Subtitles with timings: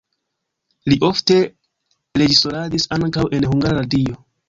[0.91, 1.37] Li ofte
[2.23, 4.23] reĝisoradis ankaŭ en Hungara Radio.